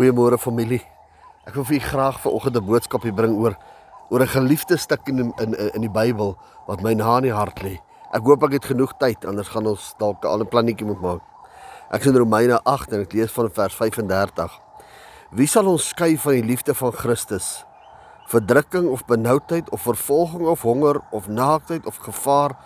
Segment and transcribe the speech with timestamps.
[0.00, 0.80] Goeiemôre familie.
[1.44, 3.54] Ek wil vir julle graag vanoggend 'n boodskap hier bring oor
[4.08, 7.60] oor 'n geliefde stuk in in in die Bybel wat my na in die hart
[7.60, 7.76] lê.
[8.10, 11.20] Ek hoop ek het genoeg tyd anders gaan ons dalk 'n ander plannetjie moet maak.
[11.92, 14.50] Ek sien Romeine 8 en ek lees van vers 35.
[15.32, 17.66] Wie sal ons skei van die liefde van Christus?
[18.26, 22.56] Verdrukking of benoudheid of vervolging of honger of naaktheid of gevaar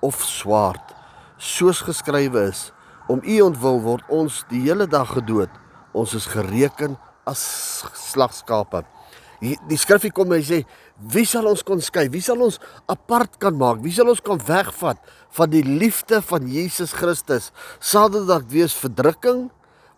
[0.00, 0.94] of swaard?
[1.38, 2.72] Soos geskrywe is,
[3.08, 5.63] om u ontwil word ons die hele dag gedood
[5.94, 6.98] ons is gereken
[7.28, 7.40] as
[8.10, 8.84] slagskape.
[9.42, 10.60] Die, die skrifgie kom en hy sê,
[11.12, 12.06] wie sal ons kon skei?
[12.12, 12.60] Wie sal ons
[12.90, 13.82] apart kan maak?
[13.84, 15.00] Wie sal ons kan wegvat
[15.36, 17.50] van die liefde van Jesus Christus?
[17.82, 19.48] Sal dit dalk wees verdrukking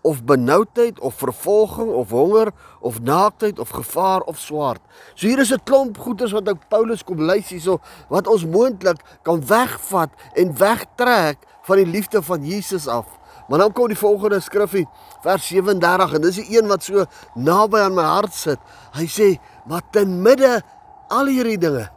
[0.06, 4.80] of benoudheid of vervolging of honger of naaktheid of gevaar of swaard.
[5.14, 9.02] So hier is 'n klomp goeders wat ou Paulus kom lys hierso wat ons moontlik
[9.22, 13.06] kan wegvat en wegtrek van die liefde van Jesus af.
[13.48, 14.86] Maar dan kom die volgende skrifgie,
[15.22, 18.58] vers 37 en dis die een wat so naby aan my hart sit.
[18.92, 20.62] Hy sê, "Maar ten midde
[21.08, 21.90] al hierdie dinge,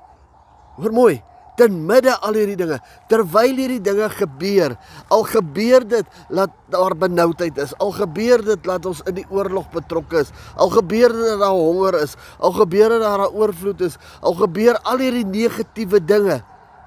[0.75, 1.23] hoor mooi,
[1.59, 2.77] ten midde al hierdie dinge,
[3.11, 4.77] terwyl hierdie dinge gebeur,
[5.11, 9.67] al gebeur dit dat daar benoudheid is, al gebeur dit dat ons in die oorlog
[9.73, 13.83] betrokke is, al gebeur dit dat daar honger is, al gebeur dit dat daar oorvloed
[13.89, 16.39] is, al gebeur al hierdie negatiewe dinge,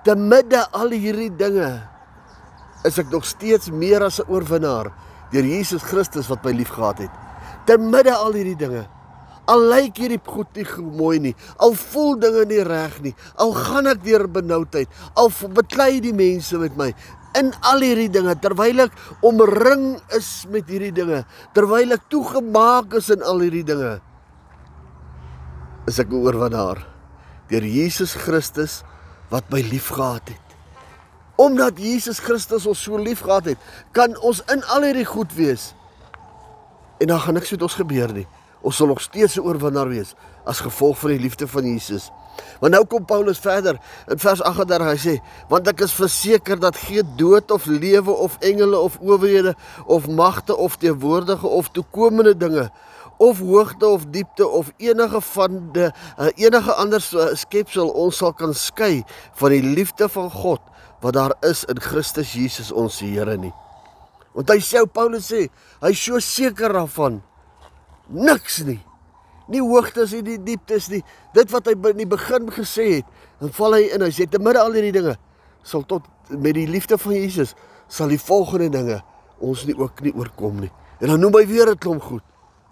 [0.07, 1.69] ten midde al hierdie dinge,
[2.89, 4.91] is ek nog steeds meer as 'n oorwinnaar
[5.33, 7.15] deur Jesus Christus wat my liefgehad het.
[7.67, 8.87] Te midde al hierdie dinge.
[9.53, 13.91] Al lyk hierdie goed nie mooi nie, al voel dinge nie reg nie, al gaan
[13.91, 16.93] ek deur benoudheid, al beklei die mense met my
[17.39, 21.23] in al hierdie dinge terwyl ek omring is met hierdie dinge,
[21.57, 23.99] terwyl ek toegemaak is in al hierdie dinge.
[25.89, 26.87] Is ek 'n oorwinnaar
[27.49, 28.83] deur Jesus Christus
[29.31, 30.57] wat my liefgehad het.
[31.41, 33.59] Omdat Jesus Christus ons so liefgehad het,
[33.93, 35.73] kan ons in al hierdie goed wees.
[37.01, 38.27] En dan gaan niks met ons gebeur nie.
[38.63, 42.11] Ons sal nog steeds 'n oorwinnaar wees as gevolg van die liefde van Jesus.
[42.61, 45.15] Maar nou kom Paulus verder in vers 38 hy sê
[45.49, 49.55] want ek is verseker dat geen dood of lewe of engele of owerhede
[49.87, 52.71] of magte of teenwoordige of toekomende dinge
[53.17, 57.03] of hoogte of diepte of enige van die eh, enige ander
[57.35, 59.03] skepsel ons sal kan skei
[59.39, 60.63] van die liefde van God
[61.03, 63.53] wat daar is in Christus Jesus ons Here nie.
[64.33, 65.49] Want hy sê Paulus sê,
[65.83, 67.19] hy is so seker daarvan
[68.09, 68.81] niks nie.
[69.49, 71.03] Nie hoogtes nie, die dieptes nie.
[71.35, 73.07] Dit wat hy in die begin gesê het,
[73.41, 74.03] dan val hy in.
[74.03, 75.19] Hy sê te midde al hierdie dinge
[75.63, 77.55] sal tot met die liefde van Jesus
[77.93, 78.99] sal die volgende dinge
[79.43, 80.71] ons nie ook nie oorkom nie.
[81.03, 82.23] En dan noem hy weer 'n klomp goed.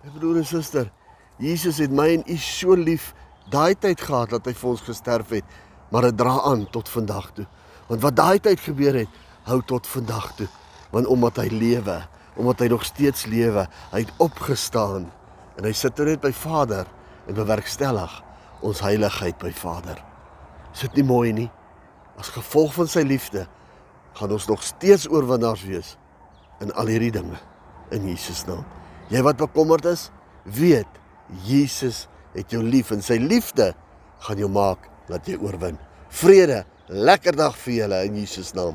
[0.04, 0.90] My broer en suster,
[1.38, 3.14] Jesus het my en u so lief
[3.50, 5.44] daai tyd gehad dat hy vir ons gesterf het,
[5.90, 7.46] maar dit dra aan tot vandag toe.
[7.88, 9.08] Want wat daai tyd gebeur het,
[9.42, 10.48] hou tot vandag toe.
[10.90, 15.10] Want omdat hy lewe, omdat hy nog steeds lewe, hy het opgestaan
[15.58, 16.88] en hy sit nou net by Vader
[17.28, 18.12] en bewerkstellig
[18.66, 19.98] ons heiligheid by Vader.
[20.74, 21.48] Is dit nie mooi nie?
[22.20, 23.46] As gevolg van sy liefde
[24.18, 25.94] gaan ons nog steeds oorwinnaars wees
[26.60, 27.38] in al hierdie dinge
[27.94, 28.64] in Jesus naam.
[29.10, 30.08] Jy wat bekommerd is,
[30.44, 30.98] weet
[31.46, 33.72] Jesus het jou lief en sy liefde
[34.26, 35.78] gaan jou maak dat jy oorwin.
[36.10, 38.74] Vrede Lekker dag vir julle in Jesus naam.